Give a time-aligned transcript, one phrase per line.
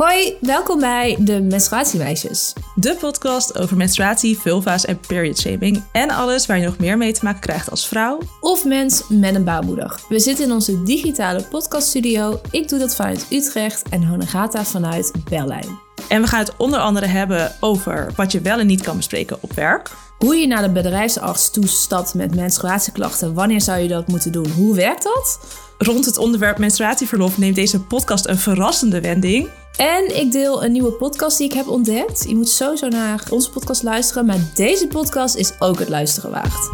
[0.00, 2.52] Hoi, welkom bij de Menstruatiewijsjes.
[2.74, 5.84] De podcast over menstruatie, vulva's en period shaming.
[5.92, 8.18] En alles waar je nog meer mee te maken krijgt als vrouw.
[8.40, 10.00] Of mens met een baarmoeder.
[10.08, 12.40] We zitten in onze digitale podcaststudio.
[12.50, 15.78] Ik doe dat vanuit Utrecht en Honegata vanuit Berlijn.
[16.08, 19.38] En we gaan het onder andere hebben over wat je wel en niet kan bespreken
[19.40, 19.90] op werk.
[20.18, 23.34] Hoe je naar de bedrijfsarts toestapt met menstruatieklachten.
[23.34, 24.50] Wanneer zou je dat moeten doen?
[24.50, 25.40] Hoe werkt dat?
[25.78, 29.48] Rond het onderwerp menstruatieverlof neemt deze podcast een verrassende wending.
[29.80, 32.28] En ik deel een nieuwe podcast die ik heb ontdekt.
[32.28, 36.70] Je moet sowieso naar onze podcast luisteren, maar deze podcast is ook het luisteren waard.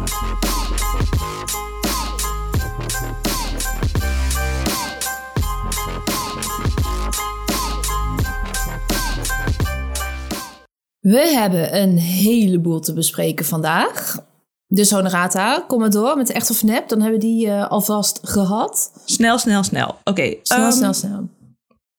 [10.99, 14.25] We hebben een heleboel te bespreken vandaag.
[14.67, 16.89] Dus Honorata, kom maar door met de echt of nep.
[16.89, 18.91] Dan hebben we die uh, alvast gehad.
[19.05, 19.87] Snel, snel, snel.
[19.87, 19.99] Oké.
[20.03, 21.29] Okay, snel, um, snel, snel.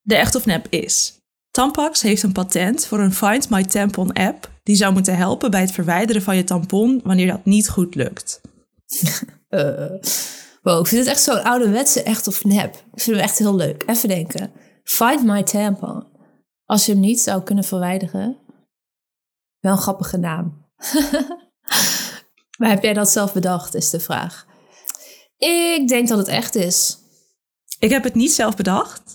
[0.09, 1.21] De echt of nep is.
[1.51, 4.51] Tampax heeft een patent voor een Find My Tampon app.
[4.63, 8.41] Die zou moeten helpen bij het verwijderen van je tampon wanneer dat niet goed lukt.
[9.51, 9.91] uh,
[10.63, 12.75] wow, ik vind het echt zo'n ouderwetse echt of nep.
[12.75, 13.83] Ik vind het echt heel leuk.
[13.87, 14.53] Even denken.
[14.83, 16.07] Find My Tampon.
[16.65, 18.37] Als je hem niet zou kunnen verwijderen.
[19.59, 20.67] Wel een grappige naam.
[22.59, 24.47] maar heb jij dat zelf bedacht, is de vraag.
[25.39, 26.99] Ik denk dat het echt is.
[27.79, 29.08] Ik heb het niet zelf bedacht.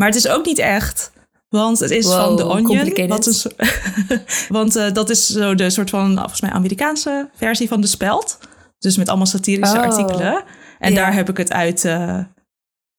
[0.00, 1.12] Maar het is ook niet echt.
[1.48, 3.08] Want het is van The Onion.
[3.08, 3.46] Wat is,
[4.48, 8.38] want uh, dat is zo de soort van, volgens mij, Amerikaanse versie van de speld.
[8.78, 10.44] Dus met allemaal satirische oh, artikelen.
[10.78, 10.96] En ja.
[10.96, 12.18] daar heb ik het uit uh,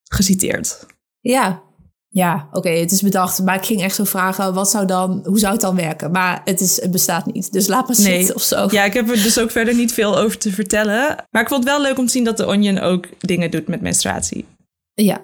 [0.04, 0.86] geciteerd.
[1.20, 1.62] Ja,
[2.08, 3.42] ja, oké, okay, het is bedacht.
[3.42, 6.10] Maar ik ging echt zo vragen, wat zou dan, hoe zou het dan werken?
[6.10, 8.16] Maar het, is, het bestaat niet, dus laat maar nee.
[8.16, 8.66] zitten of zo.
[8.70, 11.26] Ja, ik heb er dus ook verder niet veel over te vertellen.
[11.30, 13.68] Maar ik vond het wel leuk om te zien dat de Onion ook dingen doet
[13.68, 14.46] met menstruatie.
[14.94, 15.20] Ja,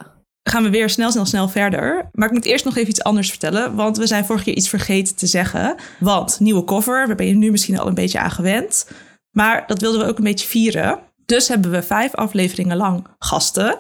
[0.49, 2.09] gaan we weer snel, snel, snel verder.
[2.13, 3.75] Maar ik moet eerst nog even iets anders vertellen.
[3.75, 5.75] Want we zijn vorige keer iets vergeten te zeggen.
[6.01, 8.87] Want nieuwe cover, daar ben je nu misschien al een beetje aan gewend.
[9.31, 10.99] Maar dat wilden we ook een beetje vieren.
[11.27, 13.78] Dus hebben we vijf afleveringen lang gasten.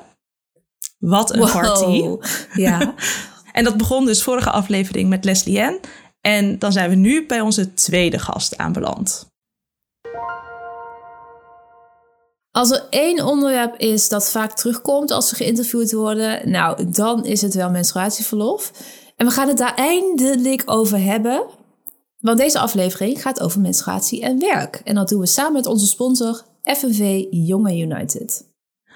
[0.98, 2.16] Wat een party.
[2.54, 2.94] Ja.
[3.52, 5.80] en dat begon dus vorige aflevering met Leslie Ann.
[6.20, 9.27] En dan zijn we nu bij onze tweede gast aanbeland.
[12.58, 17.42] Als er één onderwerp is dat vaak terugkomt als ze geïnterviewd worden, nou, dan is
[17.42, 18.72] het wel menstruatieverlof.
[19.16, 21.46] En we gaan het daar eindelijk over hebben.
[22.20, 24.80] Want deze aflevering gaat over menstruatie en werk.
[24.84, 28.46] En dat doen we samen met onze sponsor FNV Jonge United.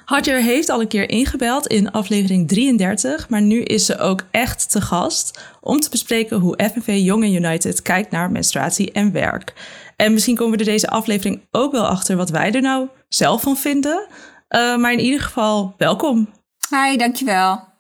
[0.05, 4.71] Hadjer heeft al een keer ingebeld in aflevering 33, maar nu is ze ook echt
[4.71, 9.53] te gast om te bespreken hoe FNV Jonge United kijkt naar menstruatie en werk.
[9.97, 13.43] En misschien komen we er deze aflevering ook wel achter wat wij er nou zelf
[13.43, 14.07] van vinden.
[14.49, 16.29] Uh, maar in ieder geval, welkom.
[16.71, 17.71] Hi, dankjewel.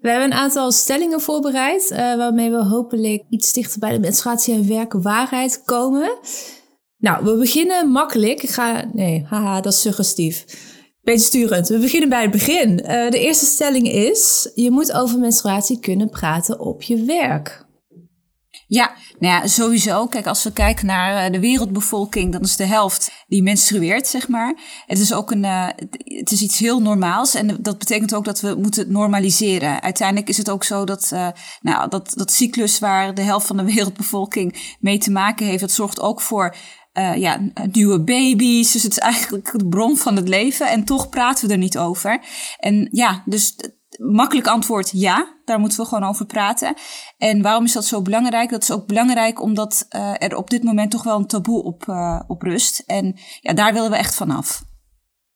[0.00, 4.54] We hebben een aantal stellingen voorbereid, uh, waarmee we hopelijk iets dichter bij de menstruatie
[4.54, 6.18] en werk waarheid komen.
[6.98, 8.42] Nou, we beginnen makkelijk.
[8.42, 10.44] Ik ga, nee, haha, dat is suggestief.
[11.00, 11.68] Beetje sturend.
[11.68, 12.70] We beginnen bij het begin.
[12.70, 17.66] Uh, de eerste stelling is: je moet over menstruatie kunnen praten op je werk.
[18.72, 20.06] Ja, nou ja, sowieso.
[20.06, 24.28] Kijk, als we kijken naar eh, de wereldbevolking, dan is de helft die menstrueert, zeg
[24.28, 24.54] maar.
[24.86, 25.66] Het is ook een, uh,
[26.04, 29.82] het is iets heel normaals en dat betekent ook dat we moeten normaliseren.
[29.82, 31.28] Uiteindelijk is het ook zo dat, uh,
[31.60, 35.72] nou, dat, dat cyclus waar de helft van de wereldbevolking mee te maken heeft, dat
[35.72, 36.56] zorgt ook voor
[37.16, 37.40] ja,
[37.72, 38.72] nieuwe baby's.
[38.72, 40.70] Dus het is eigenlijk de bron van het leven.
[40.70, 42.20] En toch praten we er niet over.
[42.58, 43.54] En ja, dus
[43.98, 45.40] makkelijk antwoord ja.
[45.44, 46.74] Daar moeten we gewoon over praten.
[47.16, 48.50] En waarom is dat zo belangrijk?
[48.50, 51.86] Dat is ook belangrijk omdat uh, er op dit moment toch wel een taboe op,
[51.86, 52.82] uh, op rust.
[52.86, 54.64] En ja, daar willen we echt vanaf.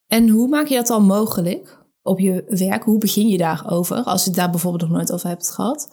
[0.06, 2.84] En hoe maak je dat dan mogelijk op je werk?
[2.84, 5.88] Hoe begin je daarover als je het daar bijvoorbeeld nog nooit over hebt gehad?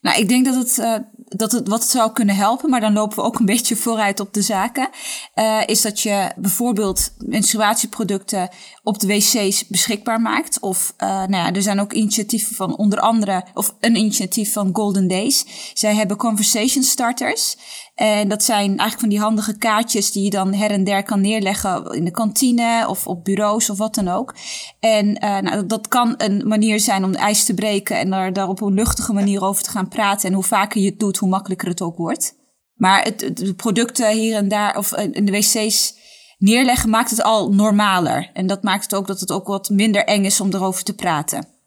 [0.00, 0.98] Nou, ik denk dat het, uh,
[1.28, 4.34] dat het wat zou kunnen helpen, maar dan lopen we ook een beetje vooruit op
[4.34, 4.88] de zaken.
[5.34, 8.48] Uh, is dat je bijvoorbeeld menstruatieproducten
[8.82, 10.60] op de wc's beschikbaar maakt.
[10.60, 14.70] Of uh, nou ja, er zijn ook initiatieven van onder andere, of een initiatief van
[14.72, 15.44] Golden Days.
[15.74, 17.56] Zij hebben conversation starters.
[17.98, 21.20] En dat zijn eigenlijk van die handige kaartjes die je dan her en der kan
[21.20, 24.34] neerleggen in de kantine of op bureaus of wat dan ook.
[24.80, 28.32] En uh, nou, dat kan een manier zijn om de ijs te breken en er
[28.32, 30.28] daar op een luchtige manier over te gaan praten.
[30.28, 32.34] En hoe vaker je het doet, hoe makkelijker het ook wordt.
[32.74, 35.94] Maar het, de producten hier en daar of in de wc's
[36.38, 38.30] neerleggen maakt het al normaler.
[38.32, 40.94] En dat maakt het ook dat het ook wat minder eng is om erover te
[40.94, 41.57] praten.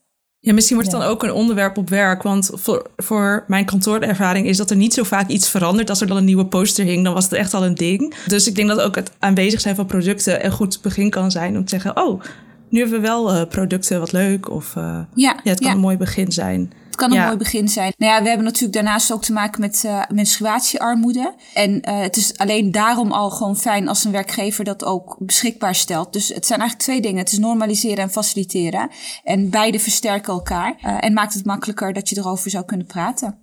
[0.43, 2.23] Ja, misschien wordt het dan ook een onderwerp op werk.
[2.23, 5.89] Want voor, voor mijn kantoorervaring is dat er niet zo vaak iets verandert.
[5.89, 8.15] Als er dan een nieuwe poster hing, dan was het echt al een ding.
[8.27, 11.57] Dus ik denk dat ook het aanwezig zijn van producten een goed begin kan zijn
[11.57, 12.21] om te zeggen: Oh,
[12.69, 14.49] nu hebben we wel uh, producten, wat leuk.
[14.49, 14.83] Of uh,
[15.15, 17.25] ja, ja, het kan een mooi begin zijn kan een Ja.
[17.25, 17.93] mooi begin zijn.
[17.97, 21.33] Nou ja, we hebben natuurlijk daarnaast ook te maken met eh, menstruatiearmoede.
[21.53, 25.75] En eh, het is alleen daarom al gewoon fijn als een werkgever dat ook beschikbaar
[25.75, 26.13] stelt.
[26.13, 27.17] Dus het zijn eigenlijk twee dingen.
[27.23, 28.89] Het is normaliseren en faciliteren.
[29.23, 30.75] En beide versterken elkaar.
[30.81, 33.37] eh, en maakt het makkelijker dat je erover zou kunnen praten.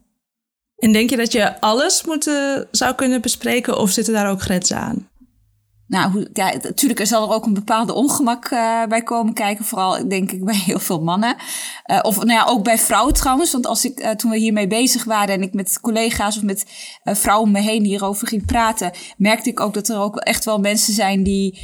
[0.76, 2.30] En denk je dat je alles moet,
[2.70, 5.08] zou kunnen bespreken of zitten daar ook grenzen aan?
[5.88, 6.26] Nou,
[6.62, 9.64] natuurlijk er zal er ook een bepaalde ongemak eh, bij komen kijken.
[9.64, 11.36] Vooral denk ik bij heel veel mannen.
[11.82, 13.52] Eh, of nou ja, ook bij vrouwen trouwens.
[13.52, 16.64] Want als ik, eh, toen we hiermee bezig waren en ik met collega's of met
[17.04, 20.58] vrouwen om me heen hierover ging praten, merkte ik ook dat er ook echt wel
[20.58, 21.58] mensen zijn die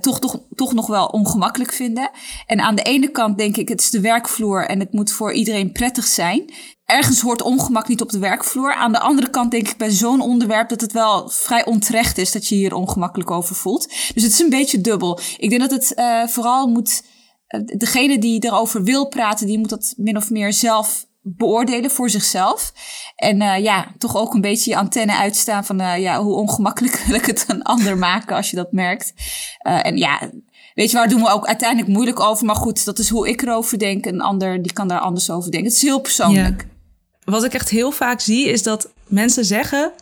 [0.00, 2.10] toch, toch, toch nog wel ongemakkelijk vinden.
[2.46, 5.32] En aan de ene kant denk ik, het is de werkvloer en het moet voor
[5.32, 6.52] iedereen prettig zijn.
[6.86, 8.74] Ergens hoort ongemak niet op de werkvloer.
[8.74, 12.32] Aan de andere kant denk ik bij zo'n onderwerp dat het wel vrij onterecht is
[12.32, 13.88] dat je hier ongemakkelijk over voelt.
[14.14, 15.18] Dus het is een beetje dubbel.
[15.36, 17.02] Ik denk dat het uh, vooral moet.
[17.48, 22.10] Uh, degene die erover wil praten, die moet dat min of meer zelf beoordelen voor
[22.10, 22.72] zichzelf.
[23.16, 27.16] En uh, ja, toch ook een beetje je antenne uitstaan van ja, hoe ongemakkelijk wil
[27.16, 29.12] ik het een ander maken als je dat merkt.
[29.58, 30.30] en ja,
[30.74, 32.46] Weet je waar, doen we ook uiteindelijk moeilijk over.
[32.46, 34.06] Maar goed, dat is hoe ik erover denk.
[34.06, 35.68] Een ander die kan daar anders over denken.
[35.68, 36.66] Het is heel persoonlijk.
[37.26, 39.92] Wat ik echt heel vaak zie, is dat mensen zeggen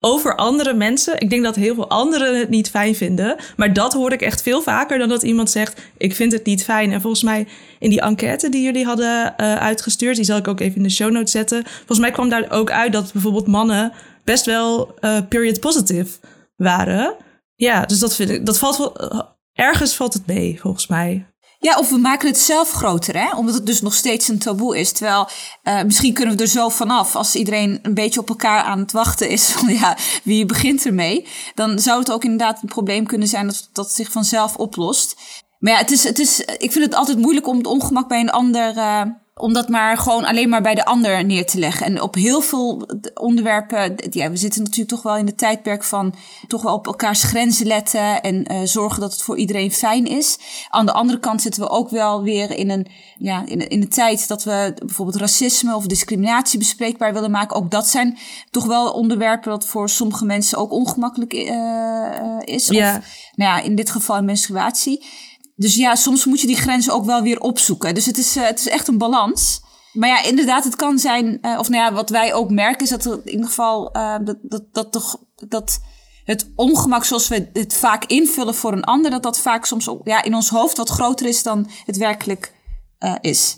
[0.00, 1.20] over andere mensen.
[1.20, 3.36] Ik denk dat heel veel anderen het niet fijn vinden.
[3.56, 6.64] Maar dat hoor ik echt veel vaker dan dat iemand zegt: Ik vind het niet
[6.64, 6.92] fijn.
[6.92, 7.46] En volgens mij
[7.78, 10.90] in die enquête die jullie hadden uh, uitgestuurd, die zal ik ook even in de
[10.90, 11.64] show notes zetten.
[11.64, 13.92] Volgens mij kwam daar ook uit dat bijvoorbeeld mannen
[14.24, 16.18] best wel uh, period positive
[16.56, 17.14] waren.
[17.54, 19.28] Ja, dus dat vind ik, dat valt wel.
[19.52, 21.26] Ergens valt het mee, volgens mij.
[21.62, 23.36] Ja, of we maken het zelf groter, hè?
[23.36, 24.92] omdat het dus nog steeds een taboe is.
[24.92, 25.28] Terwijl
[25.64, 27.16] uh, misschien kunnen we er zo vanaf.
[27.16, 31.26] Als iedereen een beetje op elkaar aan het wachten is van ja, wie begint ermee.
[31.54, 35.16] Dan zou het ook inderdaad een probleem kunnen zijn dat dat zich vanzelf oplost.
[35.58, 38.20] Maar ja, het is, het is, ik vind het altijd moeilijk om het ongemak bij
[38.20, 38.76] een ander...
[38.76, 39.02] Uh,
[39.34, 41.86] om dat maar gewoon alleen maar bij de ander neer te leggen.
[41.86, 46.14] En op heel veel onderwerpen, ja, we zitten natuurlijk toch wel in het tijdperk van
[46.46, 50.38] toch wel op elkaars grenzen letten en uh, zorgen dat het voor iedereen fijn is.
[50.68, 52.86] Aan de andere kant zitten we ook wel weer in een,
[53.18, 57.56] ja, in, in de tijd dat we bijvoorbeeld racisme of discriminatie bespreekbaar willen maken.
[57.56, 58.18] Ook dat zijn
[58.50, 62.68] toch wel onderwerpen dat voor sommige mensen ook ongemakkelijk uh, is.
[62.68, 62.96] Ja.
[62.96, 63.04] Of,
[63.34, 65.04] nou ja, in dit geval menstruatie.
[65.60, 67.94] Dus ja, soms moet je die grenzen ook wel weer opzoeken.
[67.94, 69.60] Dus het is, uh, het is echt een balans.
[69.92, 72.90] Maar ja, inderdaad, het kan zijn, uh, of nou ja, wat wij ook merken, is
[72.90, 75.18] dat er in ieder geval uh, dat, dat, dat toch
[75.48, 75.80] dat
[76.24, 80.22] het ongemak zoals we het vaak invullen voor een ander, dat dat vaak soms ja,
[80.22, 82.54] in ons hoofd wat groter is dan het werkelijk
[83.20, 83.56] is.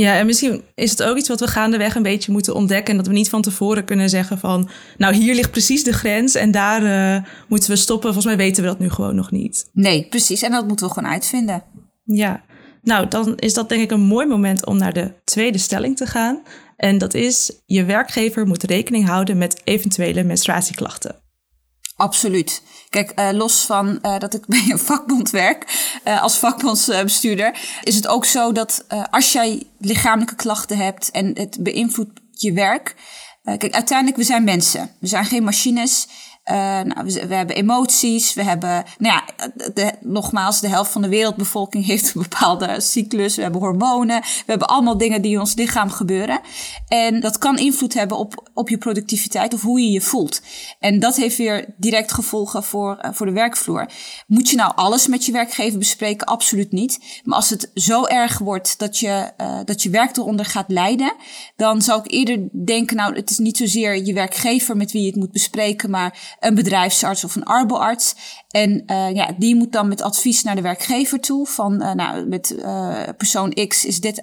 [0.00, 2.90] Ja, en misschien is het ook iets wat we gaandeweg een beetje moeten ontdekken.
[2.90, 4.68] En dat we niet van tevoren kunnen zeggen van...
[4.96, 8.12] nou, hier ligt precies de grens en daar uh, moeten we stoppen.
[8.12, 9.70] Volgens mij weten we dat nu gewoon nog niet.
[9.72, 10.42] Nee, precies.
[10.42, 11.62] En dat moeten we gewoon uitvinden.
[12.04, 12.44] Ja.
[12.82, 16.06] Nou, dan is dat denk ik een mooi moment om naar de tweede stelling te
[16.06, 16.42] gaan.
[16.76, 21.16] En dat is, je werkgever moet rekening houden met eventuele menstruatieklachten.
[21.98, 22.62] Absoluut.
[22.88, 27.94] Kijk, uh, los van uh, dat ik bij een vakbond werk, uh, als vakbondsbestuurder, is
[27.94, 32.96] het ook zo dat als jij lichamelijke klachten hebt en het beïnvloedt je werk.
[33.42, 34.90] kijk, uiteindelijk, we zijn mensen.
[35.00, 36.08] We zijn geen machines.
[36.50, 39.48] Uh, nou, we, hebben emoties, we hebben, nou ja,
[40.00, 43.36] nogmaals, de helft van de wereldbevolking heeft een bepaalde cyclus.
[43.36, 46.40] We hebben hormonen, we hebben allemaal dingen die in ons lichaam gebeuren.
[46.88, 50.42] En dat kan invloed hebben op, op je productiviteit of hoe je je voelt.
[50.78, 53.90] En dat heeft weer direct gevolgen voor, uh, voor de werkvloer.
[54.26, 56.26] Moet je nou alles met je werkgever bespreken?
[56.26, 57.20] Absoluut niet.
[57.24, 61.14] Maar als het zo erg wordt dat je, uh, dat je werk eronder gaat lijden,
[61.56, 65.06] dan zou ik eerder denken, nou, het is niet zozeer je werkgever met wie je
[65.06, 68.14] het moet bespreken, maar een bedrijfsarts of een arboarts.
[68.48, 71.46] En uh, ja, die moet dan met advies naar de werkgever toe.
[71.46, 74.20] Van uh, nou, met uh, persoon X is dit.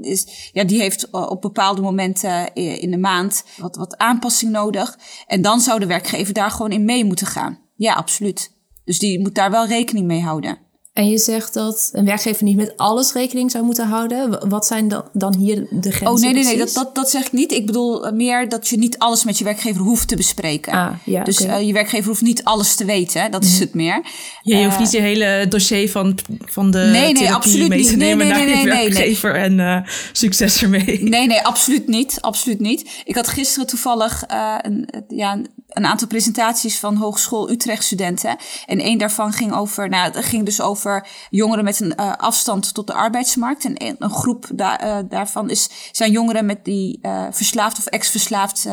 [0.00, 4.98] is, ja, die heeft op bepaalde momenten in de maand wat, wat aanpassing nodig.
[5.26, 7.58] En dan zou de werkgever daar gewoon in mee moeten gaan.
[7.76, 8.52] Ja, absoluut.
[8.84, 10.63] Dus die moet daar wel rekening mee houden.
[10.94, 14.48] En je zegt dat een werkgever niet met alles rekening zou moeten houden.
[14.48, 16.06] Wat zijn dan, dan hier de grenzen?
[16.06, 17.52] Oh nee, nee, nee, dat, dat, dat zeg ik niet.
[17.52, 20.72] Ik bedoel meer dat je niet alles met je werkgever hoeft te bespreken.
[20.72, 21.60] Ah, ja, dus okay.
[21.60, 24.06] uh, je werkgever hoeft niet alles te weten, dat is het meer.
[24.42, 27.96] Ja, je hoeft niet je hele dossier van, van de nee, nee, absoluut mee te
[27.96, 29.42] nemen nee, nee, naar nee, je nee, werkgever nee.
[29.42, 31.02] en uh, succes ermee.
[31.02, 32.18] Nee, nee, absoluut niet.
[32.20, 33.02] Absoluut niet.
[33.04, 38.36] Ik had gisteren toevallig uh, een, ja, een aantal presentaties van Hogeschool Utrecht studenten.
[38.66, 42.74] En één daarvan ging over, nou, het ging dus over jongeren met een uh, afstand
[42.74, 43.64] tot de arbeidsmarkt.
[43.64, 47.86] En een, een groep da uh, daarvan is, zijn jongeren met die uh, verslaafd of
[47.86, 48.68] ex-verslaafd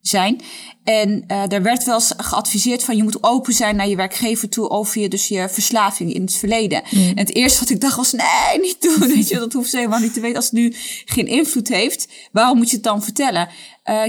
[0.00, 0.40] zijn.
[0.84, 4.70] En daar werd wel eens geadviseerd van je moet open zijn naar je werkgever toe
[4.70, 6.82] over je, dus je verslaving in het verleden.
[6.84, 9.08] En het eerste wat ik dacht was, nee, niet doen.
[9.14, 10.36] Weet je, dat hoeft ze helemaal niet te weten.
[10.36, 13.48] Als het nu geen invloed heeft, waarom moet je het dan vertellen?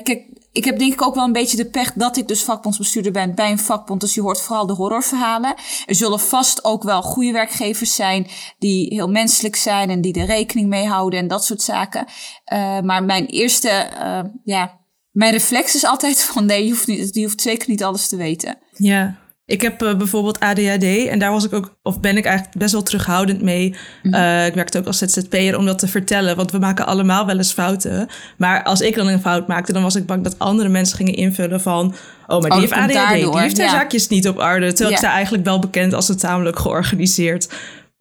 [0.03, 3.11] Kijk, ik heb denk ik ook wel een beetje de pech dat ik dus vakbondsbestuurder
[3.11, 4.01] ben bij een vakbond.
[4.01, 5.55] Dus je hoort vooral de horrorverhalen.
[5.85, 8.27] Er zullen vast ook wel goede werkgevers zijn
[8.59, 12.05] die heel menselijk zijn en die er rekening mee houden en dat soort zaken.
[12.53, 14.79] Uh, maar mijn eerste, uh, ja,
[15.11, 18.15] mijn reflex is altijd van nee, je hoeft, niet, je hoeft zeker niet alles te
[18.15, 18.57] weten.
[18.73, 19.17] Ja,
[19.49, 22.71] ik heb uh, bijvoorbeeld ADHD en daar was ik ook, of ben ik eigenlijk best
[22.71, 23.75] wel terughoudend mee.
[24.03, 24.21] Mm -hmm.
[24.21, 27.37] uh, ik werkte ook als ZZP'er om dat te vertellen, want we maken allemaal wel
[27.37, 28.07] eens fouten.
[28.37, 31.13] Maar als ik dan een fout maakte, dan was ik bang dat andere mensen gingen
[31.13, 31.95] invullen van...
[32.27, 33.31] Oh, maar die oh, heeft ADHD, daardoor.
[33.31, 33.71] die heeft haar ja.
[33.71, 34.67] zaakjes niet op orde.
[34.67, 34.95] Terwijl ja.
[34.95, 37.49] ik sta eigenlijk wel bekend als het tamelijk georganiseerd.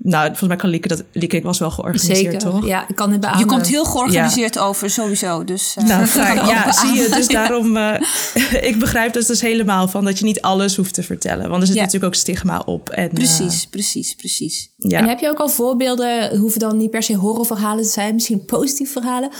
[0.00, 1.04] Nou, volgens mij kan Lieke dat.
[1.12, 2.38] Lieke, ik was wel georganiseerd, Zeker.
[2.38, 2.66] toch?
[2.66, 3.38] Ja, ik kan het beamen.
[3.38, 4.60] Je komt heel georganiseerd ja.
[4.60, 5.44] over, sowieso.
[5.44, 6.06] Dus, uh, nou.
[6.48, 7.08] Ja, zie je.
[7.10, 7.76] Dus daarom.
[7.76, 7.94] Uh,
[8.70, 11.48] ik begrijp dat dus helemaal van dat je niet alles hoeft te vertellen.
[11.48, 11.82] Want er zit ja.
[11.82, 12.88] natuurlijk ook stigma op.
[12.88, 14.72] En, precies, uh, precies, precies.
[14.76, 14.98] Ja.
[14.98, 18.44] En heb je ook al voorbeelden, hoeven dan niet per se horrorverhalen te zijn, misschien
[18.44, 19.30] positieve verhalen,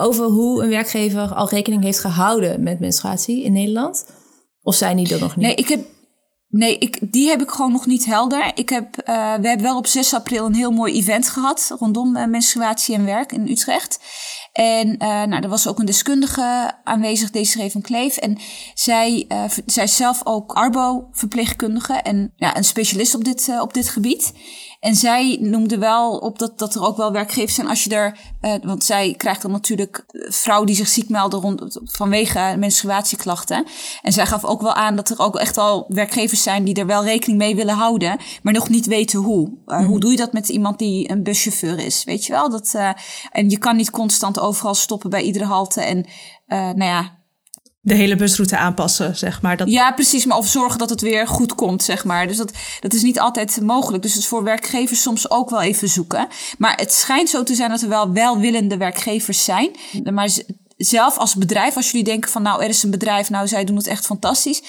[0.00, 4.04] over hoe een werkgever al rekening heeft gehouden met menstruatie in Nederland?
[4.62, 5.46] Of zijn die er nog niet?
[5.46, 5.80] Nee, ik heb
[6.50, 8.52] Nee, ik, die heb ik gewoon nog niet helder.
[8.54, 12.16] Ik heb, uh, we hebben wel op 6 april een heel mooi event gehad rondom
[12.16, 13.98] uh, menstruatie en werk in Utrecht.
[14.52, 18.16] En uh, nou, er was ook een deskundige aanwezig, Desiree van Kleef.
[18.16, 18.38] En
[18.74, 19.26] zij,
[19.66, 24.32] zij is zelf ook arbo-verpleegkundige en ja, een specialist op dit, op dit gebied.
[24.80, 28.18] En zij noemde wel op dat, dat er ook wel werkgevers zijn als je er,
[28.40, 33.66] uh, want zij krijgt dan natuurlijk vrouwen die zich ziek melden rond, vanwege menstruatieklachten.
[34.02, 36.86] En zij gaf ook wel aan dat er ook echt al werkgevers zijn die er
[36.86, 39.52] wel rekening mee willen houden, maar nog niet weten hoe.
[39.66, 39.86] Uh.
[39.86, 42.04] Hoe doe je dat met iemand die een buschauffeur is?
[42.04, 42.50] Weet je wel?
[42.50, 42.90] Dat, uh,
[43.30, 45.80] en je kan niet constant overal stoppen bij iedere halte.
[45.80, 46.06] En
[46.48, 47.20] nou ja,
[47.82, 49.56] de hele busroute aanpassen, zeg maar.
[49.56, 49.70] Dat...
[49.70, 50.24] Ja, precies.
[50.24, 52.26] Maar of zorgen dat het weer goed komt, zeg maar.
[52.26, 54.02] Dus dat, dat is niet altijd mogelijk.
[54.02, 56.28] Dus het is voor werkgevers soms ook wel even zoeken.
[56.58, 59.70] Maar het schijnt zo te zijn dat er wel welwillende werkgevers zijn.
[60.12, 60.30] Maar
[60.76, 63.76] zelf als bedrijf, als jullie denken van nou, er is een bedrijf, nou, zij doen
[63.76, 64.62] het echt fantastisch.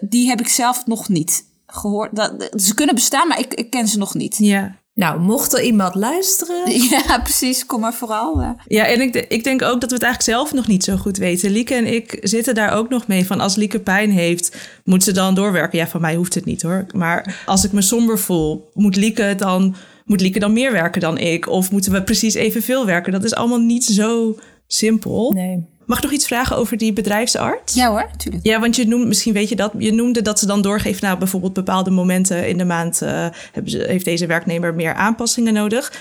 [0.00, 2.16] Die heb ik zelf nog niet gehoord.
[2.16, 4.36] Dat, ze kunnen bestaan, maar ik, ik ken ze nog niet.
[4.38, 4.76] Ja.
[4.96, 6.70] Nou, mocht er iemand luisteren.
[6.90, 7.66] Ja, precies.
[7.66, 8.56] Kom maar vooral.
[8.66, 11.16] Ja, en ik, ik denk ook dat we het eigenlijk zelf nog niet zo goed
[11.16, 11.50] weten.
[11.50, 15.12] Lieke en ik zitten daar ook nog mee van als Lieke pijn heeft, moet ze
[15.12, 15.78] dan doorwerken.
[15.78, 16.86] Ja, van mij hoeft het niet hoor.
[16.94, 19.74] Maar als ik me somber voel, moet Lieke dan,
[20.04, 21.48] moet Lieke dan meer werken dan ik?
[21.48, 23.12] Of moeten we precies evenveel werken?
[23.12, 24.36] Dat is allemaal niet zo
[24.66, 25.32] simpel.
[25.32, 25.64] Nee.
[25.86, 27.74] Mag ik nog iets vragen over die bedrijfsarts?
[27.74, 28.46] Ja hoor, natuurlijk.
[28.46, 31.18] Ja, want je noemt, misschien weet je dat, je noemde dat ze dan doorgeeft naar
[31.18, 33.26] bijvoorbeeld bepaalde momenten in de maand uh,
[33.64, 35.92] ze, heeft deze werknemer meer aanpassingen nodig.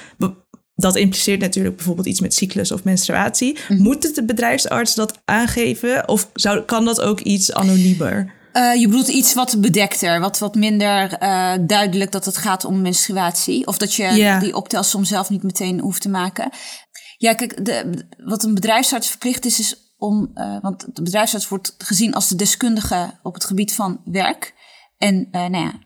[0.75, 3.57] Dat impliceert natuurlijk bijvoorbeeld iets met cyclus of menstruatie.
[3.67, 3.85] Mm-hmm.
[3.85, 8.33] Moet de bedrijfsarts dat aangeven of zou, kan dat ook iets anoniemer?
[8.53, 12.81] Uh, je bedoelt iets wat bedekter, wat, wat minder uh, duidelijk dat het gaat om
[12.81, 13.67] menstruatie.
[13.67, 14.41] Of dat je yeah.
[14.41, 16.49] die optelsom zelf niet meteen hoeft te maken.
[17.17, 17.83] Ja, kijk,
[18.17, 20.31] wat een bedrijfsarts verplicht is, is om.
[20.35, 24.53] Uh, want de bedrijfsarts wordt gezien als de deskundige op het gebied van werk
[24.97, 25.79] en uh, nou ja,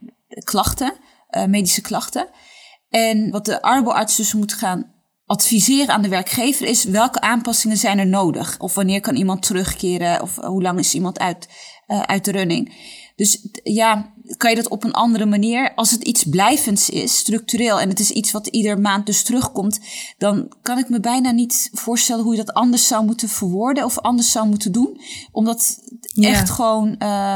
[0.44, 0.94] klachten,
[1.32, 2.30] uh, medische klachten.
[2.90, 4.94] En wat de arboarts dus moet gaan
[5.26, 8.60] adviseren aan de werkgever is welke aanpassingen zijn er nodig?
[8.60, 10.22] Of wanneer kan iemand terugkeren?
[10.22, 11.48] Of hoe lang is iemand uit,
[11.88, 12.74] uit de running?
[13.20, 15.74] Dus ja, kan je dat op een andere manier.
[15.76, 19.80] Als het iets blijvends is, structureel, en het is iets wat ieder maand dus terugkomt,
[20.18, 24.00] dan kan ik me bijna niet voorstellen hoe je dat anders zou moeten verwoorden of
[24.00, 25.02] anders zou moeten doen.
[25.32, 26.30] Omdat ja.
[26.30, 27.36] echt gewoon uh,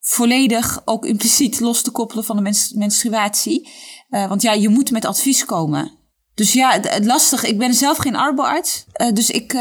[0.00, 3.68] volledig ook impliciet los te koppelen van de mens menstruatie.
[4.10, 5.92] Uh, want ja, je moet met advies komen.
[6.34, 7.44] Dus ja, lastig.
[7.44, 8.84] Ik ben zelf geen arboarts.
[8.96, 9.52] Uh, dus ik,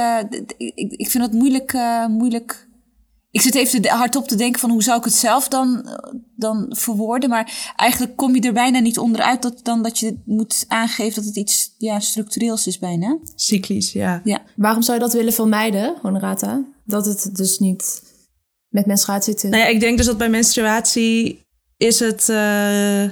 [0.57, 2.64] ik, ik vind het moeilijk, moeilijk
[3.35, 5.89] ik zit even hardop te denken van hoe zou ik het zelf dan,
[6.35, 7.29] dan verwoorden.
[7.29, 11.25] Maar eigenlijk kom je er bijna niet onderuit dat, dan dat je moet aangeven dat
[11.25, 13.17] het iets ja, structureels is bijna.
[13.35, 14.21] Cyclisch, ja.
[14.23, 14.41] ja.
[14.55, 16.63] Waarom zou je dat willen vermijden, Honorata?
[16.85, 18.01] Dat het dus niet
[18.69, 19.47] met menstruatie te...
[19.47, 21.45] Nou ja, ik denk dus dat bij menstruatie
[21.77, 22.29] is het...
[22.29, 23.03] Uh,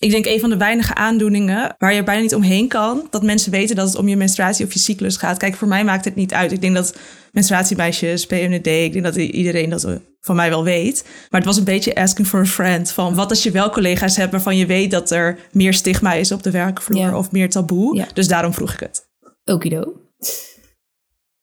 [0.00, 3.06] ik denk een van de weinige aandoeningen waar je bijna niet omheen kan.
[3.10, 5.38] Dat mensen weten dat het om je menstruatie of je cyclus gaat.
[5.38, 6.52] Kijk, voor mij maakt het niet uit.
[6.52, 6.96] Ik denk dat
[7.32, 9.86] menstruatiemeisjes, PMD, ik denk dat iedereen dat
[10.20, 11.04] van mij wel weet.
[11.30, 12.90] Maar het was een beetje asking for a friend.
[12.92, 16.32] Van wat als je wel collega's hebt waarvan je weet dat er meer stigma is
[16.32, 17.16] op de werkvloer ja.
[17.16, 17.96] of meer taboe.
[17.96, 18.06] Ja.
[18.14, 19.08] Dus daarom vroeg ik het.
[19.44, 19.92] Okido.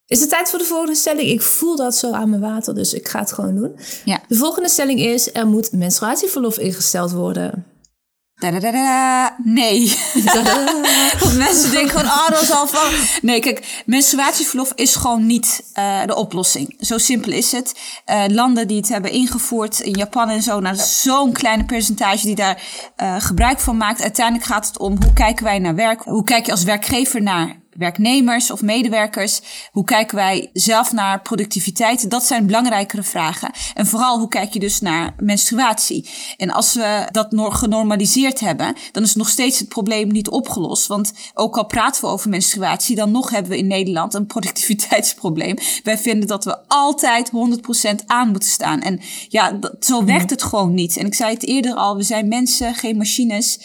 [0.06, 1.30] Is het tijd voor de volgende stelling?
[1.30, 3.80] Ik voel dat zo aan mijn water, dus ik ga het gewoon doen.
[4.06, 4.22] Ja.
[4.28, 7.66] De volgende stelling is: er moet menstruatieverlof ingesteld worden.
[8.40, 9.36] Da-da-da-da.
[9.44, 9.98] Nee.
[11.20, 12.94] Want mensen denken gewoon, ah, dat is al van...
[13.22, 16.76] Nee, kijk, menstruatieverlof is gewoon niet uh, de oplossing.
[16.80, 17.76] Zo simpel is het.
[18.06, 20.60] Uh, landen die het hebben ingevoerd, in Japan en zo...
[20.60, 22.62] nou, zo'n kleine percentage die daar
[22.98, 24.02] uh, gebruik van maakt.
[24.02, 26.02] Uiteindelijk gaat het om, hoe kijken wij naar werk?
[26.04, 29.42] Hoe kijk je als werkgever naar werknemers of medewerkers?
[29.72, 32.10] Hoe kijken wij zelf naar productiviteit?
[32.10, 33.52] Dat zijn belangrijkere vragen.
[33.74, 36.10] En vooral, hoe kijk je dus naar menstruatie?
[36.38, 40.88] En als we dat genormaliseerd hebben, dan is nog steeds het probleem niet opgelost.
[40.88, 45.58] Want ook al praten we over menstruatie, dan nog hebben we in Nederland een productiviteitsprobleem.
[45.84, 47.32] Wij vinden dat we altijd
[48.02, 48.82] 100% aan moeten staan.
[48.82, 50.98] En ja, dat, zo werkt het gewoon niet.
[50.98, 53.60] En ik zei het eerder al, we zijn mensen, geen machines.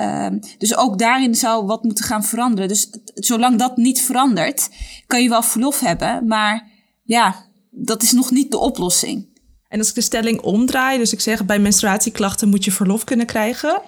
[0.00, 2.68] Um, dus ook daarin zou wat moeten gaan veranderen.
[2.68, 4.68] Dus zolang dat niet verandert,
[5.06, 6.26] kan je wel verlof hebben.
[6.26, 6.70] Maar
[7.02, 9.26] ja, dat is nog niet de oplossing.
[9.68, 13.26] En als ik de stelling omdraai, dus ik zeg bij menstruatieklachten moet je verlof kunnen
[13.26, 13.82] krijgen.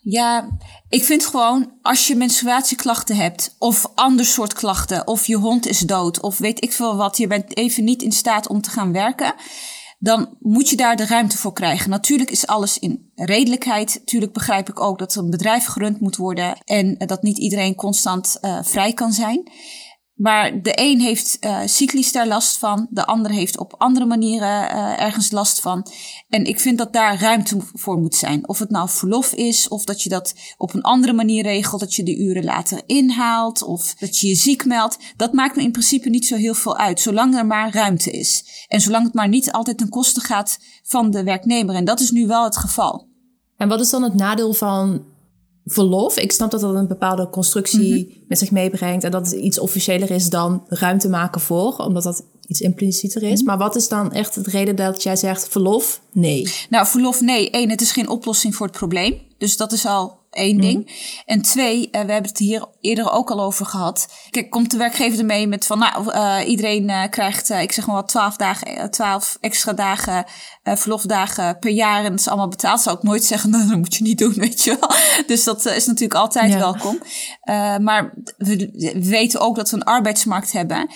[0.00, 5.66] Ja, ik vind gewoon als je menstruatieklachten hebt of ander soort klachten of je hond
[5.66, 8.70] is dood of weet ik veel wat, je bent even niet in staat om te
[8.70, 9.34] gaan werken
[10.02, 11.90] dan moet je daar de ruimte voor krijgen.
[11.90, 13.94] Natuurlijk is alles in redelijkheid.
[13.94, 18.38] Natuurlijk begrijp ik ook dat een bedrijf gerund moet worden en dat niet iedereen constant
[18.40, 19.50] uh, vrij kan zijn.
[20.22, 24.48] Maar de een heeft uh, cyclisch daar last van, de ander heeft op andere manieren
[24.48, 25.86] uh, ergens last van.
[26.28, 28.48] En ik vind dat daar ruimte voor moet zijn.
[28.48, 31.94] Of het nou verlof is, of dat je dat op een andere manier regelt, dat
[31.94, 34.98] je de uren later inhaalt, of dat je je ziek meldt.
[35.16, 38.44] Dat maakt me in principe niet zo heel veel uit, zolang er maar ruimte is.
[38.68, 41.74] En zolang het maar niet altijd ten koste gaat van de werknemer.
[41.74, 43.08] En dat is nu wel het geval.
[43.56, 45.04] En wat is dan het nadeel van
[45.64, 46.18] verlof.
[46.18, 48.18] Ik snap dat dat een bepaalde constructie mhm.
[48.28, 52.24] met zich meebrengt en dat het iets officiëler is dan ruimte maken voor, omdat dat
[52.46, 53.38] iets implicieter is.
[53.38, 53.48] Mhm.
[53.48, 56.00] Maar wat is dan echt het reden dat jij zegt verlof?
[56.12, 56.52] Nee.
[56.70, 57.48] Nou, verlof nee.
[57.50, 59.20] Eén, het is geen oplossing voor het probleem.
[59.38, 60.66] Dus dat is al één mhm.
[60.66, 61.10] ding.
[61.26, 64.08] En twee, uh, we hebben het hier eerder ook al over gehad.
[64.30, 67.96] Kijk, komt de werkgever ermee met van, nou, uh, iedereen uh, krijgt, ik zeg maar
[67.96, 70.24] wat, twaalf dagen, twaalf extra dagen
[70.64, 72.80] uh, verlofdagen per jaar en het is allemaal betaald.
[72.80, 74.90] Zou ik nooit zeggen, nou, dat moet je niet doen, weet je wel.
[75.26, 76.98] Dus dat uh, is natuurlijk altijd welkom.
[77.44, 80.90] Uh, maar we, we, weten ook dat we een arbeidsmarkt hebben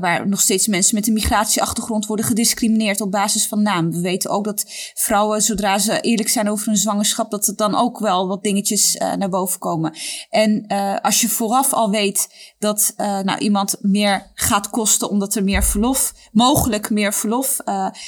[0.00, 3.90] waar nog steeds mensen met een migratieachtergrond worden gediscrimineerd op basis van naam.
[3.90, 4.64] We weten ook dat
[4.94, 8.94] vrouwen, zodra ze eerlijk zijn over hun zwangerschap, dat er dan ook wel wat dingetjes
[8.94, 9.94] naar boven komen.
[10.30, 10.66] En
[11.02, 16.12] als je vooraf al weet dat nou, iemand meer gaat kosten omdat er meer verlof,
[16.32, 17.60] mogelijk meer verlof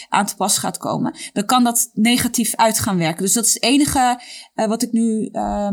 [0.08, 3.22] aan te pas gaat komen komen, dan kan dat negatief uit gaan werken.
[3.22, 4.20] Dus dat is het enige
[4.54, 5.70] uh, wat ik nu, uh,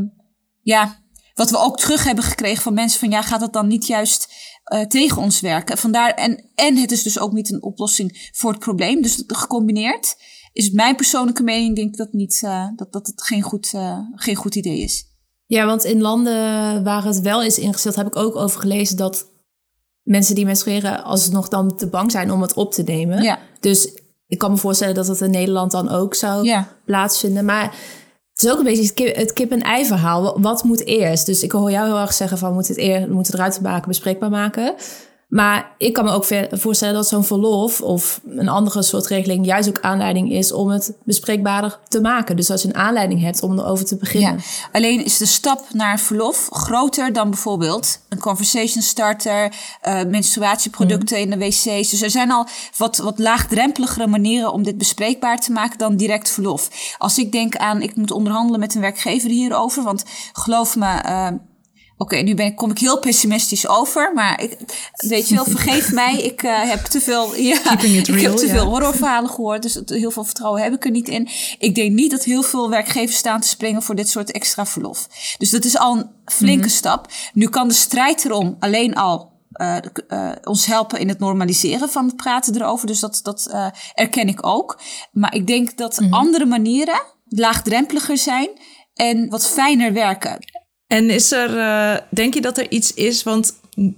[0.61, 3.87] ja, wat we ook terug hebben gekregen van mensen van ja, gaat dat dan niet
[3.87, 4.33] juist
[4.73, 5.77] uh, tegen ons werken?
[5.77, 9.01] Vandaar, en, en het is dus ook niet een oplossing voor het probleem.
[9.01, 10.15] Dus gecombineerd
[10.53, 13.73] is mijn persoonlijke mening, denk ik dat, niet, uh, dat, dat het geen goed,
[14.15, 15.13] geen goed idee is.
[15.45, 19.33] Ja, want in landen waar het wel is ingesteld, heb ik ook over gelezen dat
[20.05, 23.23] mensen die menstrueren alsnog dan te bang zijn om het op te nemen.
[23.23, 23.39] Ja.
[23.59, 27.45] Dus ik kan me voorstellen dat dat in Nederland dan ook zou plaatsvinden.
[27.45, 27.63] Maar
[28.33, 30.41] het is ook een beetje het kip-en-ei verhaal.
[30.41, 31.25] Wat moet eerst?
[31.25, 32.47] Dus ik hoor jou heel erg zeggen van...
[32.49, 34.75] we moeten het, eer, we moeten het maken, bespreekbaar maken.
[35.27, 39.69] Maar ik kan me ook voorstellen dat zo'n verlof of een andere soort regeling juist
[39.69, 42.35] ook aanleiding is om het bespreekbaarder te maken.
[42.35, 44.41] Dus als je een aanleiding hebt om erover te beginnen.
[44.71, 49.53] Alleen is de stap naar verlof groter dan bijvoorbeeld een conversation starter,
[49.87, 51.89] uh, menstruatieproducten in de wc's.
[51.89, 56.29] Dus er zijn al wat, wat laagdrempeligere manieren om dit bespreekbaar te maken dan direct
[56.29, 56.69] verlof.
[56.97, 61.03] Als ik denk aan, ik moet onderhandelen met een werkgever hierover, want geloof me.
[61.05, 61.27] Uh,
[61.97, 64.57] Oké, nu ben ik, kom ik heel pessimistisch over, maar ik,
[64.95, 66.21] weet je wel, vergeef mij.
[66.21, 70.23] Ik uh, heb te veel, ja, ik heb te veel horrorverhalen gehoord, dus heel veel
[70.23, 71.29] vertrouwen heb ik er niet in.
[71.59, 75.07] Ik denk niet dat heel veel werkgevers staan te springen voor dit soort extra verlof.
[75.37, 76.75] Dus dat is al een flinke mhm.
[76.75, 77.07] stap.
[77.33, 79.77] Nu kan de strijd erom alleen al uh,
[80.07, 82.87] uh, ons helpen in het normaliseren van het praten erover.
[82.87, 84.79] Dus dat, dat uh, erken ik ook.
[85.11, 86.13] Maar ik denk dat mhm.
[86.13, 88.49] andere manieren laagdrempeliger zijn
[88.93, 90.37] en wat fijner werken.
[90.95, 93.53] En is er, uh, denk je dat er iets is, want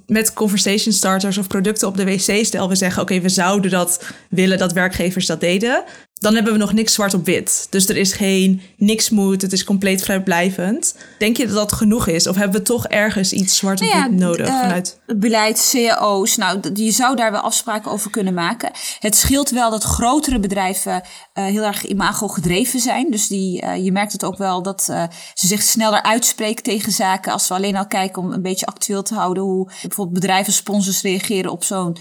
[0.06, 4.04] met conversation starters of producten op de wc, stel we zeggen, oké, we zouden dat
[4.30, 5.84] willen dat werkgevers dat deden
[6.20, 7.68] dan hebben we nog niks zwart op wit.
[7.70, 10.96] Dus er is geen niks moet, het is compleet vrijblijvend.
[11.20, 12.28] Denk je dat dat genoeg is?
[12.28, 15.00] Of hebben we toch ergens iets zwart op nou wit nodig uh, vanuit?
[15.06, 18.72] Beleid, cao's, nou, je zou daar wel afspraken over kunnen maken.
[19.00, 23.12] Het scheelt wel dat grotere bedrijven uh, heel erg imago gedreven zijn.
[23.12, 27.32] Dus die, uh, je merkt het ook wel dat ze zich sneller uitspreken tegen zaken.
[27.32, 31.02] Als we alleen al kijken om een beetje actueel te houden hoe bijvoorbeeld bedrijven sponsors
[31.02, 31.98] reageren op zo'n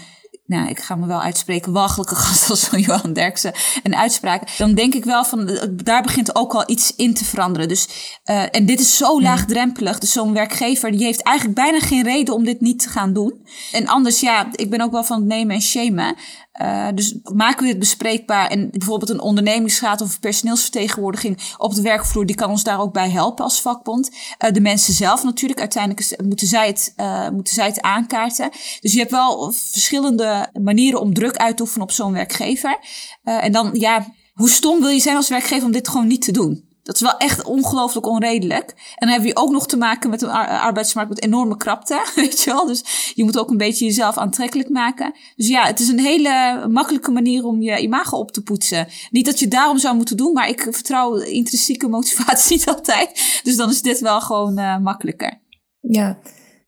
[0.47, 4.73] nou, ik ga me wel uitspreken, walgelijke gast als van Johan Derksen en uitspraken, dan
[4.73, 7.67] denk ik wel van, eh, daar begint ook al iets in te veranderen.
[7.67, 7.87] Dus,
[8.25, 12.33] uh, en dit is zo laagdrempelig, dus zo'n werkgever, die heeft eigenlijk bijna geen reden
[12.33, 13.45] om dit niet te gaan doen.
[13.71, 16.15] En anders, ja, ik ben ook wel van het nemen en shamen.
[16.61, 22.25] Uh, dus maken we dit bespreekbaar en bijvoorbeeld een ondernemingsraad of personeelsvertegenwoordiging op de werkvloer,
[22.25, 24.09] die kan ons daar ook bij helpen als vakbond.
[24.09, 28.49] Uh, de mensen zelf natuurlijk, uiteindelijk moeten zij, het, uh, moeten zij het aankaarten.
[28.81, 32.79] Dus je hebt wel verschillende manieren om druk uit te oefenen op zo'n werkgever.
[33.23, 36.31] en dan, ja, hoe stom wil je zijn als werkgever om dit gewoon niet te
[36.31, 36.66] doen?
[36.87, 38.69] Dat is wel echt ongelooflijk onredelijk.
[38.69, 42.41] En dan hebben we ook nog te maken met een arbeidsmarkt met enorme krapte, weet
[42.41, 42.65] je wel.
[42.65, 45.13] Dus je moet ook een beetje jezelf aantrekkelijk maken.
[45.35, 48.87] Dus ja, het is een hele makkelijke manier om je imago op te poetsen.
[49.09, 53.39] Niet dat je daarom zou moeten doen, maar ik vertrouw intrinsieke motivatie niet altijd.
[53.43, 55.41] Dus dan is dit wel gewoon uh, makkelijker.
[55.79, 56.17] Ja.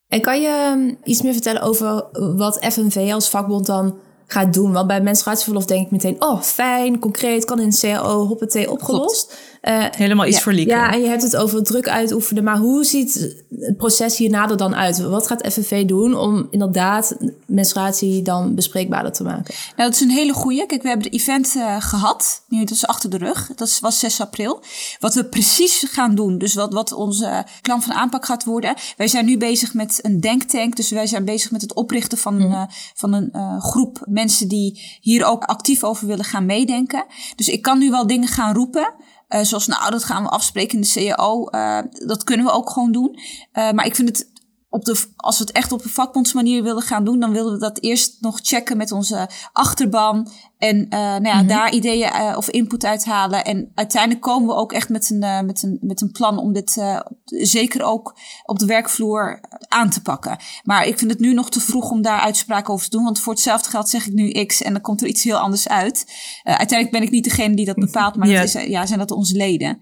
[0.07, 3.99] En kan je um, iets meer vertellen over wat FNV als vakbond dan
[4.31, 4.71] gaat doen?
[4.71, 9.33] Want bij menstruatieverlof denk ik meteen, oh fijn, concreet, kan in een CAO, hoppatee, opgelost.
[9.61, 10.71] Uh, Helemaal iets ja, voor Lieke.
[10.71, 12.43] Ja, en je hebt het over druk uitoefenen.
[12.43, 14.99] Maar hoe ziet het proces hierna er dan uit?
[14.99, 19.53] Wat gaat FNV doen om inderdaad menstruatie dan bespreekbaarder te maken?
[19.75, 20.65] Nou, dat is een hele goeie.
[20.65, 22.43] Kijk, we hebben de event uh, gehad.
[22.47, 23.51] Nu, dat is achter de rug.
[23.55, 24.61] Dat was 6 april.
[24.99, 28.75] Wat we precies gaan doen, dus wat, wat onze plan van aanpak gaat worden.
[28.97, 30.75] Wij zijn nu bezig met een denktank.
[30.75, 32.51] Dus wij zijn bezig met het oprichten van, mm.
[32.51, 32.63] uh,
[32.95, 37.05] van een groep mensen die hier ook actief over willen gaan meedenken.
[37.35, 38.93] Dus ik kan nu wel dingen gaan roepen.
[39.29, 41.47] Uh, zoals, nou, dat gaan we afspreken in de CAO.
[41.51, 43.19] Uh, dat kunnen we ook gewoon doen.
[43.53, 44.28] Uh, maar ik vind het
[44.69, 47.59] op de, als we het echt op een vakbondsmanier willen gaan doen, dan willen we
[47.59, 50.31] dat eerst nog checken met onze achterban.
[50.57, 51.47] En uh, nou ja, mm -hmm.
[51.47, 53.45] daar ideeën uh, of input uithalen.
[53.45, 56.53] En uiteindelijk komen we ook echt met een, uh, met een, met een plan om
[56.53, 56.83] dit
[57.25, 60.37] zeker ook op de werkvloer aan te pakken.
[60.63, 63.03] Maar ik vind het nu nog te vroeg om daar uitspraken over te doen.
[63.03, 65.67] Want voor hetzelfde geld zeg ik nu X en dan komt er iets heel anders
[65.67, 66.05] uit.
[66.43, 68.41] uiteindelijk ben ik niet degene die dat bepaalt, maar ja.
[68.41, 69.81] Is, ja, zijn dat onze leden.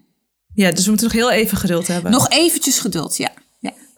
[0.53, 2.11] Ja, dus we moeten nog heel even geduld hebben.
[2.11, 3.31] Nog eventjes geduld, ja.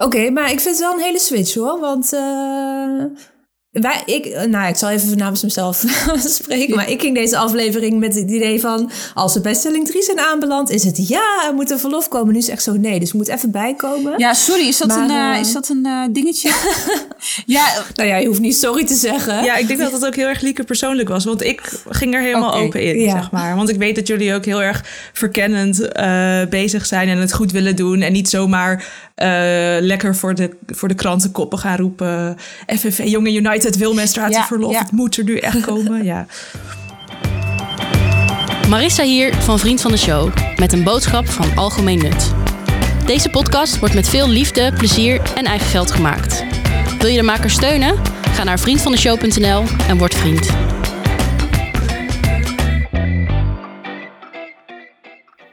[0.03, 1.79] Oké, maar ik vind het wel een hele switch hoor.
[1.79, 3.03] Want uh,
[3.71, 5.85] wij, ik, nou, ik zal even namens mezelf
[6.39, 6.75] spreken.
[6.75, 8.91] Maar ik ging deze aflevering met het idee van...
[9.13, 12.33] als we bij stelling 3 zijn aanbeland, is het ja, er moet een verlof komen.
[12.33, 14.13] Nu is het echt zo nee, dus moet even bijkomen.
[14.17, 16.51] Ja, sorry, is dat maar, een, uh, is dat een uh, dingetje?
[17.45, 19.43] ja, nou ja, je hoeft niet sorry te zeggen.
[19.43, 21.25] Ja, ik denk dat het ook heel erg lieke persoonlijk was.
[21.25, 23.11] Want ik ging er helemaal okay, open in, ja.
[23.11, 23.55] zeg maar.
[23.55, 27.09] Want ik weet dat jullie ook heel erg verkennend uh, bezig zijn...
[27.09, 28.01] en het goed willen doen.
[28.01, 29.07] En niet zomaar
[29.81, 32.37] lekker voor de, voor de krantenkoppen gaan roepen...
[32.67, 34.71] FNV Jonge United wil menstruatieverlof.
[34.71, 34.83] Ja, ja.
[34.83, 36.03] Het moet er nu echt komen.
[36.03, 36.25] ja.
[38.69, 42.33] Marissa hier van Vriend van de Show met een boodschap van algemeen nut.
[43.05, 46.43] Deze podcast wordt met veel liefde, plezier en eigen geld gemaakt.
[46.99, 47.95] Wil je de maker steunen?
[48.33, 50.49] Ga naar vriendvandeshow.nl en word vriend.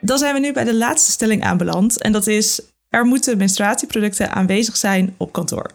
[0.01, 2.03] Dan zijn we nu bij de laatste stelling aanbeland.
[2.03, 5.71] En dat is: er moeten menstruatieproducten aanwezig zijn op kantoor.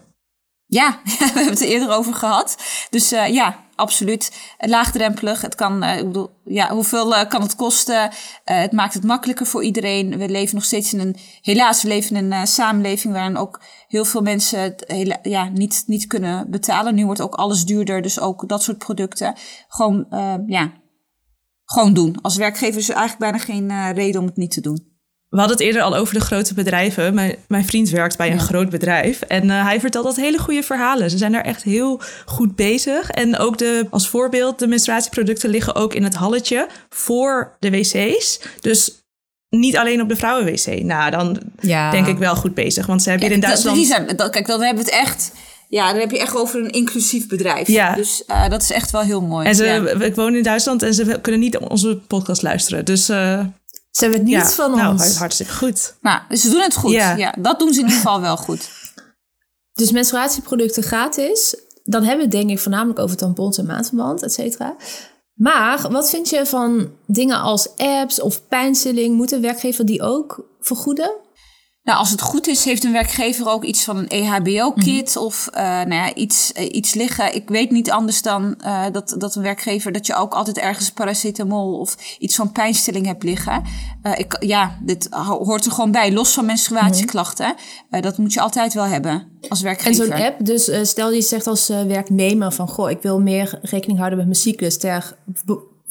[0.72, 2.56] Ja, we hebben het er eerder over gehad.
[2.90, 5.40] Dus uh, ja, absoluut laagdrempelig.
[5.40, 8.10] Het kan, uh, ik bedoel, ja, hoeveel uh, kan het kosten?
[8.44, 10.18] het maakt het makkelijker voor iedereen.
[10.18, 14.04] We leven nog steeds in een, helaas, we leven in een samenleving waarin ook heel
[14.04, 16.94] veel mensen het hele, ja, niet, niet kunnen betalen.
[16.94, 19.36] Nu wordt ook alles duurder, dus ook dat soort producten.
[19.68, 20.06] Gewoon,
[20.46, 20.72] ja,
[21.64, 22.20] gewoon doen.
[22.22, 24.91] Als werkgever is er eigenlijk bijna geen reden om het niet te doen.
[25.32, 27.14] We hadden het eerder al over de grote bedrijven.
[27.14, 28.42] Mijn, mijn vriend werkt bij een ja.
[28.42, 29.22] groot bedrijf.
[29.22, 31.10] En uh, hij vertelt dat hele goede verhalen.
[31.10, 33.10] Ze zijn daar echt heel goed bezig.
[33.10, 38.40] En ook de, als voorbeeld, de menstruatieproducten liggen ook in het halletje voor de wc's.
[38.60, 38.90] Dus
[39.48, 40.82] niet alleen op de vrouwenwc.
[40.82, 41.90] Nou, dan ja.
[41.90, 42.86] denk ik wel goed bezig.
[42.86, 44.08] Want ze hebben ja, hier in Duitsland...
[44.08, 45.32] Dat, dat, kijk, dan hebben we het echt...
[45.68, 47.68] Ja, dan heb je echt over een inclusief bedrijf.
[47.68, 47.94] Ja.
[47.94, 49.46] Dus uh, dat is echt wel heel mooi.
[49.46, 50.04] En ze, ja.
[50.04, 52.84] ik woon in Duitsland en ze kunnen niet onze podcast luisteren.
[52.84, 53.10] Dus...
[53.10, 53.40] Uh,
[53.92, 55.16] ze hebben het niet ja, van nou, ons.
[55.16, 55.94] hartstikke goed.
[56.00, 56.92] Maar ze doen het goed.
[56.92, 57.16] Ja.
[57.16, 58.70] ja, dat doen ze in ieder geval wel goed.
[59.72, 61.56] Dus menstruatieproducten gratis.
[61.84, 64.76] Dan hebben we het denk ik voornamelijk over tampons en maandverband, et cetera.
[65.34, 69.16] Maar wat vind je van dingen als apps of pijnstilling?
[69.16, 71.12] Moet een werkgever die ook vergoeden?
[71.84, 75.22] Nou, als het goed is, heeft een werkgever ook iets van een EHBO-kit mm.
[75.22, 77.34] of uh, nou ja, iets, uh, iets liggen.
[77.34, 80.90] Ik weet niet anders dan uh, dat, dat een werkgever dat je ook altijd ergens
[80.90, 83.62] paracetamol of iets van pijnstilling hebt liggen.
[84.16, 87.54] ik, ja, dit hoort er gewoon bij, los van menstruatieklachten.
[87.90, 88.00] Mm.
[88.00, 90.04] dat moet je altijd wel hebben als werkgever.
[90.04, 93.98] En zo'n app, dus stel je zegt als werknemer van, goh, ik wil meer rekening
[93.98, 95.16] houden met mijn cyclus ter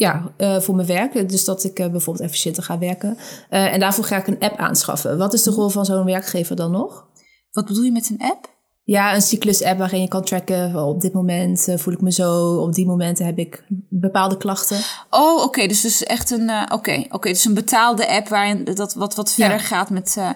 [0.02, 1.30] ja, uh, voor mijn werk.
[1.30, 3.18] Dus dat ik uh, bijvoorbeeld efficiënter ga werken.
[3.50, 5.18] Uh, en daarvoor ga ik een app aanschaffen.
[5.18, 7.08] Wat is de rol van zo'n werkgever dan nog?
[7.52, 8.50] Wat bedoel je met een app?
[8.84, 10.76] Ja, een cyclus-app waarin je kan tracken.
[10.86, 12.56] Op dit moment eh, voel ik me zo.
[12.58, 14.78] Op die momenten heb ik bepaalde klachten.
[15.10, 15.68] Oh, oké.
[15.68, 16.50] dus dus echt een.
[16.50, 17.30] eh, Oké, oké.
[17.30, 19.64] dus een betaalde app waarin dat wat, wat verder Ja.
[19.64, 20.16] gaat met.
[20.18, 20.30] eh,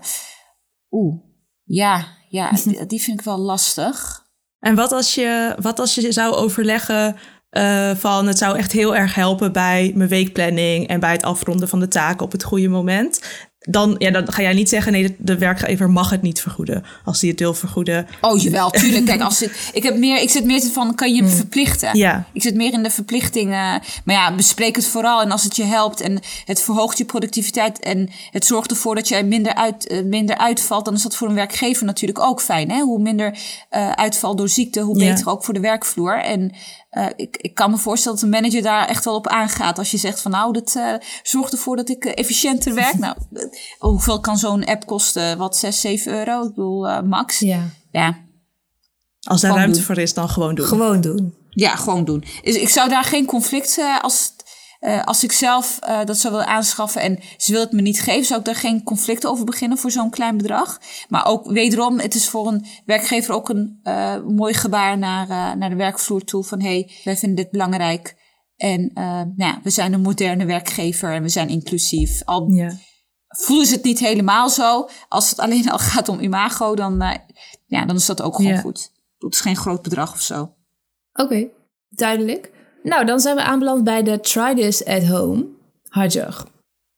[0.91, 1.15] Oeh.
[1.63, 2.51] Ja, ja.
[2.63, 4.23] die, die vind ik wel lastig.
[4.59, 7.15] En wat als je, wat als je zou overleggen
[7.55, 11.67] eh, van het zou echt heel erg helpen bij mijn weekplanning en bij het afronden
[11.69, 13.21] van de taken op het goede moment.
[13.69, 16.83] Dan, ja, dan ga jij niet zeggen, nee, de, de werkgever mag het niet vergoeden.
[17.05, 18.07] Als die het wil vergoeden.
[18.21, 19.05] Oh, jawel, tuurlijk.
[19.05, 21.97] Kijk, als ik, ik, heb meer, ik zit meer van, kan je hem verplichten?
[21.97, 22.25] Ja.
[22.33, 23.45] Ik zit meer in de verplichting.
[23.51, 23.73] eh,
[24.05, 25.21] maar ja, bespreek het vooral.
[25.21, 27.79] En als het je helpt en het verhoogt je productiviteit...
[27.79, 30.85] en het zorgt ervoor dat je minder, uit, eh, minder uitvalt...
[30.85, 32.71] dan is dat voor een werkgever natuurlijk ook fijn.
[32.71, 32.79] Hè?
[32.81, 33.37] Hoe minder
[33.69, 35.09] eh, uitval door ziekte, hoe Ja.
[35.13, 36.23] beter ook voor de werkvloer.
[36.23, 36.51] En
[36.95, 39.77] eh, ik, ik kan me voorstellen dat een manager daar echt wel op aangaat.
[39.77, 42.97] Als je zegt van nou, dat eh, zorgt ervoor dat ik eh, efficiënter werk.
[42.97, 43.15] nou,
[43.79, 45.37] hoeveel kan zo'n app kosten?
[45.37, 46.41] Wat, 6, 7 euro?
[46.43, 47.39] Ik bedoel, eh, max.
[47.39, 48.17] Ja, Ja,
[49.21, 49.85] Als daar ruimte doen.
[49.85, 50.65] voor is, dan gewoon doen.
[50.65, 51.35] gewoon doen.
[51.49, 52.23] Ja, gewoon doen.
[52.43, 54.33] Dus ik zou daar geen conflict eh, als,
[54.85, 58.01] eh, als ik zelf eh, dat zou willen aanschaffen en ze wil het me niet
[58.01, 60.79] geven, zou ik daar geen conflict over beginnen voor zo'n klein bedrag.
[61.09, 65.53] Maar ook wederom, het is voor een werkgever ook een eh, mooi gebaar naar, eh,
[65.53, 68.15] naar de werkvloer toe van hey, wij vinden dit belangrijk.
[68.55, 72.23] En eh, nou ja, we zijn een moderne werkgever en we zijn inclusief.
[72.23, 72.71] Al Ja.
[73.27, 77.03] voelen ze het niet helemaal zo, als het alleen al gaat om imago, dan,
[77.65, 78.59] ja, dan is dat ook gewoon Ja.
[78.59, 78.91] goed.
[79.17, 80.53] Het is geen groot bedrag of zo.
[81.13, 81.47] Oké,
[81.89, 82.53] duidelijk.
[82.85, 85.45] Nou, dan zijn we aanbeland bij de Try This at Home.
[85.89, 86.43] Hajar,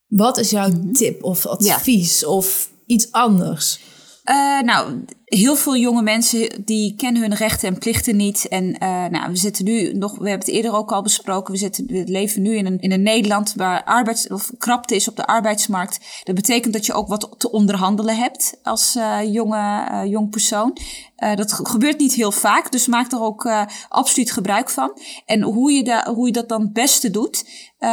[0.08, 3.80] wat is jouw tip of advies of iets anders?
[4.24, 8.48] Eh, nou, heel veel jonge mensen die kennen hun rechten en plichten niet.
[8.48, 11.60] En eh, nou, we zitten nu nog, we hebben het eerder ook al besproken, we,
[11.60, 15.26] zitten, leven nu in een, in een Nederland waar arbeids, of krapte is op de
[15.26, 16.00] arbeidsmarkt.
[16.24, 20.78] Dat betekent dat je ook wat te onderhandelen hebt als eh, jonge, eh, jong persoon.
[21.36, 23.50] Dat ge- gebeurt niet heel vaak, dus maak er ook
[23.90, 24.92] absoluut gebruik van.
[25.26, 27.46] En hoe je, hoe je dat dan het beste doet.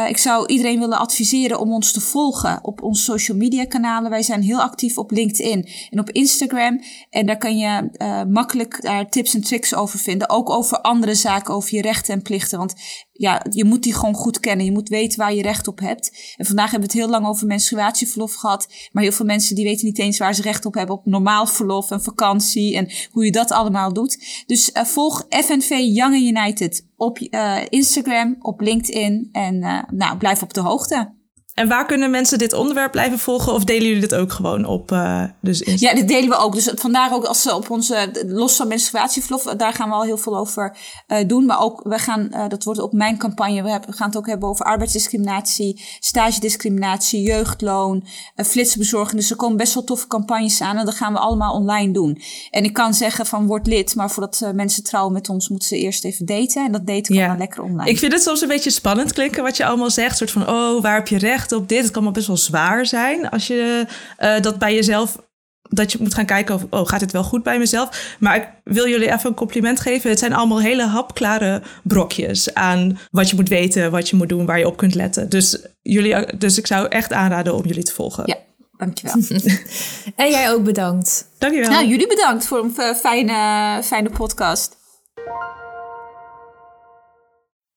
[0.07, 4.09] ik zou iedereen willen adviseren om ons te volgen op onze social media kanalen.
[4.09, 6.81] Wij zijn heel actief op LinkedIn en op Instagram.
[7.09, 10.29] En daar kan je eh, makkelijk daar tips en tricks over vinden.
[10.29, 12.57] Ook over andere zaken, over je rechten en plichten.
[12.57, 12.73] Want
[13.11, 14.65] ja, je moet die gewoon goed kennen.
[14.65, 16.33] Je moet weten waar je recht op hebt.
[16.37, 18.67] En vandaag hebben we het heel lang over menstruatieverlof gehad.
[18.91, 20.95] Maar heel veel mensen die weten niet eens waar ze recht op hebben.
[20.95, 24.43] Op normaal verlof en vakantie en hoe je dat allemaal doet.
[24.45, 29.29] Dus eh, volg FNV Young United op eh, Instagram, op LinkedIn.
[29.31, 29.59] En
[29.91, 31.13] nou, blijf op de hoogte.
[31.55, 33.53] En waar kunnen mensen dit onderwerp blijven volgen?
[33.53, 34.91] Of delen jullie dit ook gewoon op?
[34.91, 36.53] eh, dus Insta- Ja, dit delen we ook.
[36.53, 40.17] Dus vandaar ook als ze op onze, los van menstruatieverlof, daar gaan we al heel
[40.17, 41.45] veel over eh, doen.
[41.45, 44.17] Maar ook, we gaan, eh, dat wordt ook mijn campagne, we, hebben, we gaan het
[44.17, 48.03] ook hebben over arbeidsdiscriminatie, stagediscriminatie, jeugdloon,
[48.35, 49.19] uh, flitsbezorging.
[49.21, 52.21] Dus er komen best wel toffe campagnes aan en dat gaan we allemaal online doen.
[52.51, 55.77] En ik kan zeggen van word lid, maar voordat mensen trouwen met ons, moeten ze
[55.77, 56.65] eerst even daten.
[56.65, 57.27] En dat daten kan Ja.
[57.27, 57.89] dan lekker online.
[57.89, 60.17] Ik vind het soms een beetje spannend klinken wat je allemaal zegt.
[60.17, 61.83] soort van, oh, waar heb je recht op dit?
[61.83, 63.85] Het kan wel best wel zwaar zijn als je
[64.17, 65.23] eh, dat bij jezelf...
[65.69, 68.15] Dat je moet gaan kijken of, oh, gaat dit wel goed bij mezelf?
[68.19, 70.09] Maar ik wil jullie even een compliment geven.
[70.09, 74.45] Het zijn allemaal hele hapklare brokjes aan wat je moet weten, wat je moet doen,
[74.45, 75.29] waar je op kunt letten.
[75.29, 78.23] Dus, jullie, dus ik zou echt aanraden om jullie te volgen.
[78.25, 78.37] Ja,
[78.77, 79.15] dankjewel.
[80.15, 81.27] En jij ook bedankt.
[81.37, 81.69] Dankjewel.
[81.69, 84.77] nou, jullie bedankt voor een eh, fijne, fijne podcast.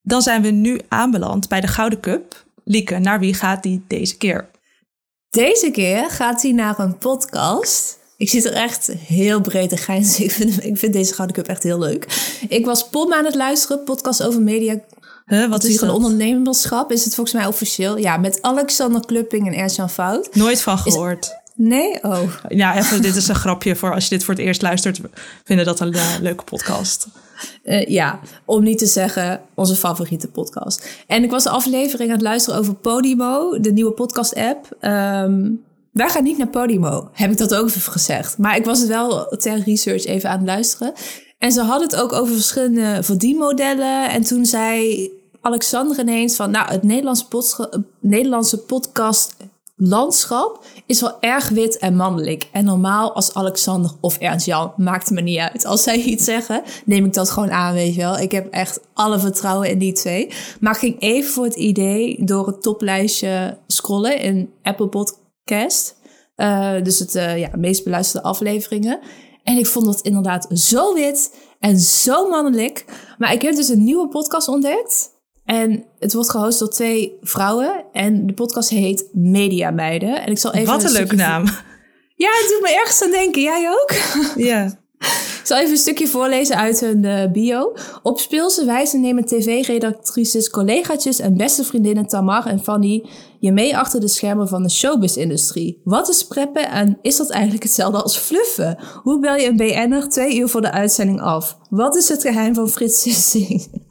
[0.08, 2.46] Dan zijn we nu aanbeland bij de Gouden Cup.
[2.70, 4.50] Lieke, naar wie gaat die deze keer?
[5.30, 7.98] Deze keer gaat hij naar een podcast.
[8.16, 10.18] Ik zit er echt heel breed in grijns.
[10.20, 12.06] Ik vind, ik vind deze Gouden Cup echt heel leuk.
[12.48, 14.80] Ik was Pom aan het luisteren, podcast over media.
[15.26, 15.94] Huh, wat is Is dat?
[15.94, 16.92] ondernemerschap?
[16.92, 17.96] Is het volgens mij officieel?
[17.96, 20.34] Ja, met Alexander Klupping en Ersan Fout.
[20.34, 21.37] Nooit van gehoord.
[21.60, 22.02] Nee?
[22.02, 22.20] Oh.
[22.48, 24.98] Ja, even, dit is een grapje voor als je dit voor het eerst luistert.
[24.98, 25.08] We
[25.44, 27.06] vinden dat een eh, leuke podcast.
[27.62, 30.88] Eh, ja, om niet te zeggen onze favoriete podcast.
[31.06, 34.76] En ik was de aflevering aan het luisteren over Podimo, de nieuwe podcast-app.
[34.80, 35.50] Ehm,
[35.92, 38.38] wij gaan niet naar Podimo, heb ik dat ook even gezegd.
[38.38, 40.92] Maar ik was het wel ter research even aan het luisteren.
[41.38, 44.10] En ze hadden het ook over verschillende verdienmodellen.
[44.10, 46.50] En toen zei Alexander ineens van...
[46.50, 47.26] nou, het Nederlandse,
[47.70, 49.36] eh, Nederlandse podcast
[49.78, 52.48] landschap is wel erg wit en mannelijk.
[52.52, 55.64] En normaal als Alexander of Ernst-Jan, maakt me niet uit.
[55.66, 58.18] Als zij iets zeggen, neem ik dat gewoon aan, weet je wel.
[58.18, 60.30] Ik heb echt alle vertrouwen in die twee.
[60.60, 65.96] Maar ik ging even voor het idee door het toplijstje scrollen in Apple Podcast.
[66.34, 68.98] Eh, dus het eh, ja, meest beluisterde afleveringen.
[69.42, 72.84] En ik vond dat inderdaad zo wit en zo mannelijk.
[73.18, 75.16] Maar ik heb dus een nieuwe podcast ontdekt.
[75.48, 77.84] En het wordt gehost door twee vrouwen.
[77.92, 80.22] En de podcast heet Media Meiden.
[80.22, 81.44] En ik zal even Wat een leuke naam.
[82.14, 83.42] Ja, het doet me ergens aan denken.
[83.42, 83.92] Jij ook?
[84.36, 84.78] Ja.
[85.40, 87.72] Ik zal even een stukje voorlezen uit hun uh, bio.
[88.02, 93.04] Op speelse wijze nemen tv-redactrices, collegaatjes en beste vriendinnen Tamar en Fanny
[93.40, 95.80] je mee achter de schermen van de showbiz-industrie.
[95.84, 98.78] Wat is preppen en is dat eigenlijk hetzelfde als fluffen?
[99.02, 101.58] Hoe bel je een BN'er twee uur voor de uitzending af?
[101.70, 103.86] Wat is het geheim van Frits Sissing?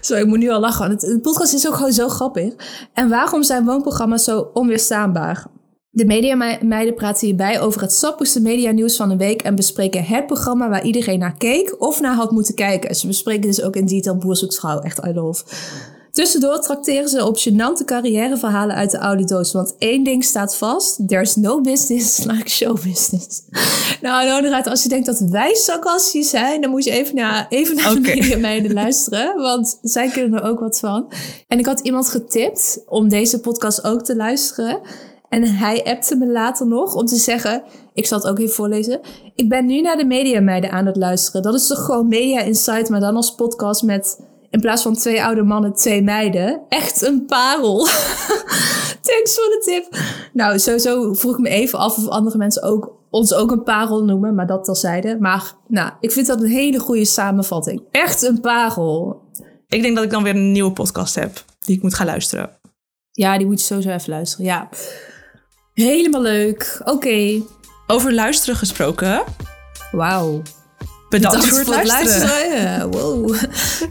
[0.00, 0.90] Sorry, ik moet nu al lachen.
[0.90, 2.54] Het, podcast is ook gewoon zo grappig.
[2.94, 5.46] En waarom zijn woonprogramma's zo onweerstaanbaar?
[5.90, 10.68] De mediameiden praten hierbij over het sappigste medianieuws van de week en bespreken het programma
[10.68, 12.94] waar iedereen naar keek of naar had moeten kijken.
[12.94, 15.44] Ze bespreken dus ook in detail Boer Echt, I love.
[16.10, 19.52] Tussendoor trakteren ze op gênante carrièreverhalen uit de oude doos.
[19.52, 21.08] Want één ding staat vast.
[21.08, 23.42] There's no business like show business.
[24.00, 26.60] nou, nou als je denkt dat wij sarcastisch zijn...
[26.60, 28.02] dan moet je even naar, even naar okay.
[28.02, 29.36] de mediameiden luisteren.
[29.36, 31.12] Want zij kunnen er ook wat van.
[31.48, 34.80] En ik had iemand getipt om deze podcast ook te luisteren...
[35.28, 37.62] En hij appte me later nog om te zeggen,
[37.94, 39.00] ik zal het ook even voorlezen.
[39.34, 41.42] Ik ben nu naar de Mediameiden aan het luisteren.
[41.42, 45.24] Dat is toch gewoon Media Insight, maar dan als podcast met in plaats van twee
[45.24, 46.60] oude mannen, twee meiden.
[46.68, 47.78] Echt een parel.
[49.08, 50.00] Thanks voor de tip.
[50.32, 54.04] Nou, sowieso vroeg ik me even af of andere mensen ook, ons ook een parel
[54.04, 55.16] noemen, maar dat terzijde.
[55.20, 57.82] Maar nou, ik vind dat een hele goede samenvatting.
[57.90, 59.22] Echt een parel.
[59.66, 62.50] Ik denk dat ik dan weer een nieuwe podcast heb die ik moet gaan luisteren.
[63.12, 64.46] Ja, die moet je sowieso even luisteren.
[64.46, 64.68] Ja.
[65.84, 66.80] Helemaal leuk.
[66.84, 67.42] Oké.
[67.86, 69.24] Over luisteren gesproken.
[69.92, 70.42] Wauw.
[71.08, 72.28] Bedankt voor het, luisteren.
[72.28, 72.90] luisteren.
[72.90, 73.36] Wow.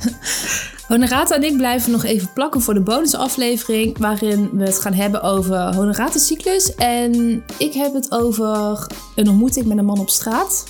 [0.87, 3.97] Honorata en ik blijven nog even plakken voor de bonusaflevering...
[3.97, 6.75] waarin we het gaan hebben over Honorata-cyclus.
[6.75, 10.63] En ik heb het over een ontmoeting met een man op straat.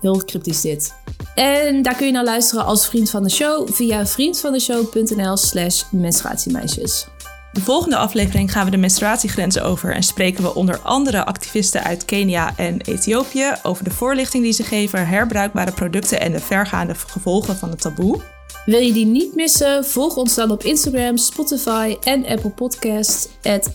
[0.00, 0.94] Heel cryptisch dit.
[1.34, 3.68] En daar kun je naar luisteren als vriend van de show...
[3.72, 7.06] via vriendvandeshow.nl slash menstruatiemeisjes.
[7.54, 12.04] De volgende aflevering gaan we de menstruatiegrenzen over en spreken we onder andere activisten uit
[12.04, 17.56] Kenia en Ethiopië over de voorlichting die ze geven, herbruikbare producten en de vergaande gevolgen
[17.56, 18.20] van het taboe.
[18.64, 19.84] Wil je die niet missen?
[19.84, 23.28] Volg ons dan op Instagram, Spotify en Apple Podcast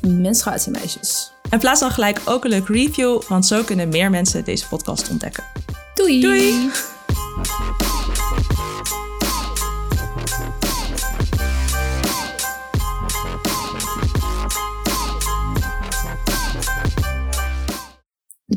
[0.08, 1.32] menstruatiemeisjes.
[1.50, 5.10] En plaats dan gelijk ook een leuk review, want zo kunnen meer mensen deze podcast
[5.10, 5.44] ontdekken.
[5.94, 6.22] Doei!
[6.22, 6.70] Doei!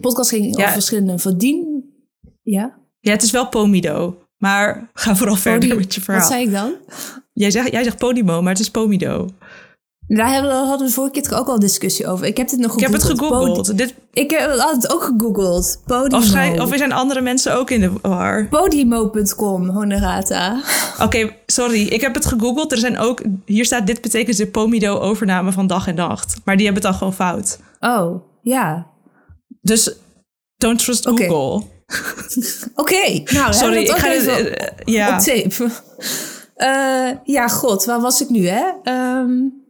[0.02, 1.84] Podcast ging over verschillende verdien...
[2.42, 2.78] Ja?
[3.00, 4.18] Ja, het is wel Pomido.
[4.36, 6.22] Maar ga vooral verder met je verhaal.
[6.22, 6.72] Wat zei ik dan?
[7.32, 9.28] Jij zegt, jij zegt Podimo, maar het is Pomido.
[10.06, 12.26] Daar hebben we, hadden we vorige keer ook al discussie over.
[12.26, 12.94] Ik heb dit nog gegoogeld.
[12.94, 13.78] Ik heb het gegoogeld.
[13.78, 13.94] Dit...
[14.12, 15.82] Ik heb het ook gegoogeld.
[15.86, 16.62] Podimo.
[16.62, 18.46] Of, er zijn andere mensen ook in de war.
[18.48, 20.62] Podimo.com, Honorata.
[21.00, 21.86] Oké, sorry.
[21.86, 22.72] Ik heb het gegoogeld.
[22.72, 23.22] Er zijn ook...
[23.44, 26.40] Hier staat, dit betekent de Pomido-overname van dag en nacht.
[26.44, 27.58] Maar die hebben het dan gewoon fout.
[27.80, 28.86] Oh, ja.
[29.62, 29.94] Dus
[30.57, 31.62] don't trust Google.
[32.75, 35.14] Oké, nou, sorry, ik ga even uh, ja.
[35.14, 35.70] op tape.
[36.57, 38.92] Uh, ja, god, waar was ik nu, hè?
[39.18, 39.64] Um,